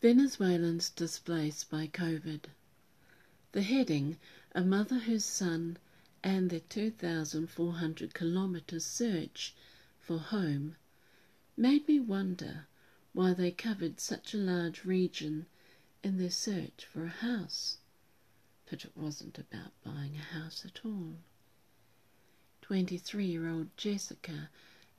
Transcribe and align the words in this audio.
Venezuelans 0.00 0.90
displaced 0.90 1.68
by 1.68 1.88
COVID. 1.88 2.44
The 3.50 3.62
heading, 3.62 4.16
A 4.52 4.62
Mother, 4.62 5.00
Whose 5.00 5.24
Son, 5.24 5.76
and 6.22 6.50
Their 6.50 6.60
2,400 6.60 8.14
Kilometre 8.14 8.78
Search 8.78 9.56
for 9.98 10.18
Home, 10.18 10.76
made 11.56 11.88
me 11.88 11.98
wonder 11.98 12.68
why 13.12 13.34
they 13.34 13.50
covered 13.50 13.98
such 13.98 14.32
a 14.32 14.38
large 14.38 14.84
region 14.84 15.46
in 16.04 16.18
their 16.18 16.30
search 16.30 16.84
for 16.84 17.02
a 17.02 17.08
house. 17.08 17.78
But 18.70 18.84
it 18.84 18.96
wasn't 18.96 19.36
about 19.36 19.72
buying 19.82 20.14
a 20.14 20.20
house 20.20 20.64
at 20.64 20.84
all. 20.84 21.16
23 22.62 23.26
year 23.26 23.48
old 23.48 23.76
Jessica 23.76 24.48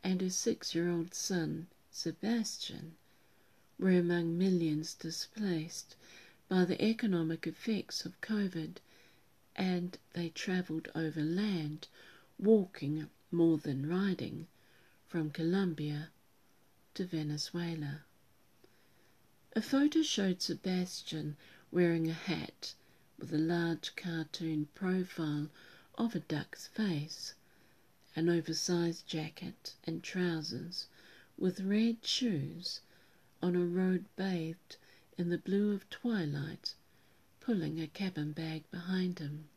and 0.04 0.20
her 0.20 0.30
six 0.30 0.76
year 0.76 0.90
old 0.90 1.14
son, 1.14 1.68
Sebastian, 1.90 2.98
were 3.80 3.98
among 3.98 4.38
millions 4.38 4.94
displaced 4.94 5.96
by 6.50 6.66
the 6.66 6.84
economic 6.84 7.48
effects 7.48 8.04
of 8.04 8.20
COVID, 8.20 8.76
and 9.56 9.98
they 10.12 10.28
travelled 10.28 10.90
overland, 10.94 11.88
walking 12.38 13.10
more 13.32 13.58
than 13.58 13.88
riding, 13.88 14.48
from 15.08 15.32
Colombia 15.32 16.10
to 16.94 17.06
Venezuela. 17.06 18.04
A 19.54 19.62
photo 19.62 20.02
showed 20.02 20.42
Sebastian 20.42 21.38
wearing 21.72 22.10
a 22.10 22.14
hat 22.14 22.74
with 23.18 23.34
a 23.34 23.38
large 23.38 23.96
cartoon 23.96 24.68
profile 24.76 25.50
of 25.96 26.16
a 26.16 26.20
duck's 26.20 26.68
face, 26.68 27.34
an 28.14 28.28
oversized 28.28 29.08
jacket 29.08 29.76
and 29.86 30.04
trousers 30.04 30.88
with 31.38 31.62
red 31.62 32.06
shoes 32.06 32.82
on 33.42 33.56
a 33.56 33.66
road 33.66 34.04
bathed 34.18 34.76
in 35.18 35.30
the 35.30 35.38
blue 35.38 35.72
of 35.72 35.90
twilight, 35.90 36.76
pulling 37.40 37.80
a 37.80 37.88
cabin 37.88 38.34
bag 38.34 38.70
behind 38.70 39.20
him. 39.20 39.48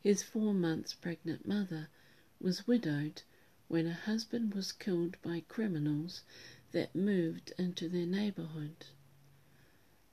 His 0.00 0.22
four 0.22 0.54
months 0.54 0.94
pregnant 0.94 1.46
mother 1.46 1.88
was 2.40 2.68
widowed 2.68 3.22
when 3.66 3.86
her 3.86 3.92
husband 3.92 4.54
was 4.54 4.70
killed 4.70 5.20
by 5.20 5.40
criminals 5.40 6.22
that 6.70 6.94
moved 6.94 7.52
into 7.58 7.88
their 7.88 8.06
neighborhood. 8.06 8.86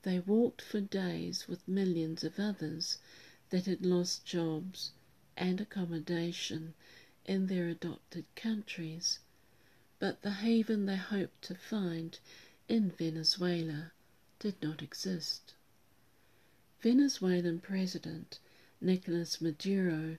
They 0.02 0.18
walked 0.18 0.60
for 0.60 0.80
days 0.80 1.46
with 1.46 1.68
millions 1.68 2.24
of 2.24 2.40
others 2.40 2.98
that 3.50 3.66
had 3.66 3.86
lost 3.86 4.26
jobs 4.26 4.90
and 5.36 5.60
accommodation 5.60 6.74
in 7.24 7.46
their 7.46 7.68
adopted 7.68 8.24
countries, 8.34 9.20
but 10.00 10.22
the 10.22 10.32
haven 10.32 10.86
they 10.86 10.96
hoped 10.96 11.40
to 11.42 11.54
find 11.54 12.18
in 12.68 12.90
Venezuela 12.90 13.92
did 14.38 14.54
not 14.62 14.82
exist. 14.82 15.54
Venezuelan 16.80 17.60
President 17.60 18.38
Nicolas 18.80 19.40
Maduro 19.40 20.16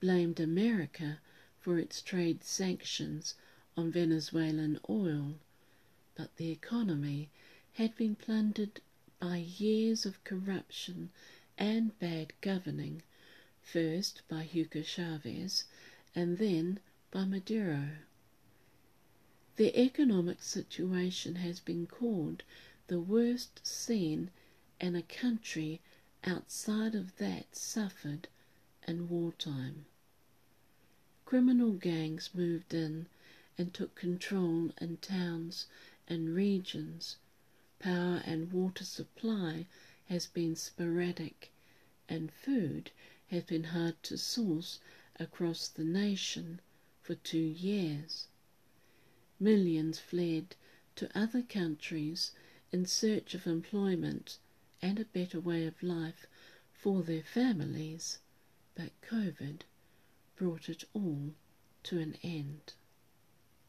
blamed 0.00 0.40
America 0.40 1.20
for 1.60 1.78
its 1.78 2.00
trade 2.00 2.44
sanctions 2.44 3.34
on 3.76 3.90
Venezuelan 3.90 4.78
oil, 4.88 5.34
but 6.14 6.36
the 6.36 6.50
economy 6.50 7.30
had 7.74 7.94
been 7.96 8.14
plundered 8.14 8.80
by 9.18 9.36
years 9.36 10.06
of 10.06 10.22
corruption 10.24 11.10
and 11.58 11.98
bad 11.98 12.32
governing, 12.40 13.02
first 13.62 14.22
by 14.28 14.42
Hugo 14.42 14.82
Chavez 14.82 15.64
and 16.14 16.38
then 16.38 16.78
by 17.10 17.24
Maduro. 17.24 17.88
The 19.56 19.74
economic 19.80 20.42
situation 20.42 21.36
has 21.36 21.60
been 21.60 21.86
called 21.86 22.42
the 22.88 23.00
worst 23.00 23.66
seen 23.66 24.30
in 24.78 24.94
a 24.94 25.00
country 25.00 25.80
outside 26.24 26.94
of 26.94 27.16
that 27.16 27.56
suffered 27.56 28.28
in 28.86 29.08
wartime. 29.08 29.86
Criminal 31.24 31.72
gangs 31.72 32.34
moved 32.34 32.74
in 32.74 33.06
and 33.56 33.72
took 33.72 33.94
control 33.94 34.74
in 34.78 34.98
towns 34.98 35.68
and 36.06 36.34
regions. 36.34 37.16
Power 37.78 38.22
and 38.26 38.52
water 38.52 38.84
supply 38.84 39.66
has 40.10 40.26
been 40.26 40.54
sporadic, 40.54 41.50
and 42.10 42.30
food 42.30 42.90
has 43.28 43.44
been 43.44 43.64
hard 43.64 44.02
to 44.02 44.18
source 44.18 44.80
across 45.18 45.66
the 45.66 45.84
nation 45.84 46.60
for 47.00 47.14
two 47.14 47.38
years. 47.38 48.28
Millions 49.38 49.98
fled 49.98 50.56
to 50.94 51.10
other 51.18 51.42
countries 51.42 52.32
in 52.72 52.86
search 52.86 53.34
of 53.34 53.46
employment 53.46 54.38
and 54.80 54.98
a 54.98 55.04
better 55.04 55.38
way 55.38 55.66
of 55.66 55.82
life 55.82 56.26
for 56.72 57.02
their 57.02 57.22
families, 57.22 58.18
but 58.74 58.98
COVID 59.02 59.62
brought 60.36 60.68
it 60.68 60.84
all 60.94 61.34
to 61.82 61.98
an 61.98 62.16
end. 62.22 62.74